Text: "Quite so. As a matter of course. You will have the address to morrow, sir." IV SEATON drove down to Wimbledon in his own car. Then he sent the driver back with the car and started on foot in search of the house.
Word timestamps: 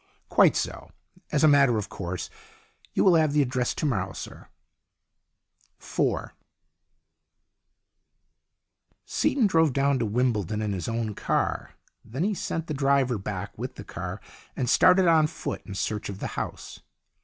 "Quite 0.29 0.55
so. 0.55 0.89
As 1.31 1.43
a 1.43 1.47
matter 1.47 1.77
of 1.77 1.87
course. 1.89 2.31
You 2.95 3.03
will 3.03 3.13
have 3.13 3.33
the 3.33 3.43
address 3.43 3.75
to 3.75 3.85
morrow, 3.85 4.13
sir." 4.13 4.47
IV 5.79 6.31
SEATON 9.05 9.45
drove 9.45 9.73
down 9.73 9.99
to 9.99 10.07
Wimbledon 10.07 10.59
in 10.59 10.73
his 10.73 10.87
own 10.87 11.13
car. 11.13 11.75
Then 12.03 12.23
he 12.23 12.33
sent 12.33 12.65
the 12.65 12.73
driver 12.73 13.19
back 13.19 13.55
with 13.59 13.75
the 13.75 13.83
car 13.83 14.19
and 14.55 14.67
started 14.67 15.05
on 15.05 15.27
foot 15.27 15.61
in 15.67 15.75
search 15.75 16.09
of 16.09 16.17
the 16.17 16.29
house. 16.33 16.79